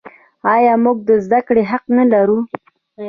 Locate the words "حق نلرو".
1.71-2.37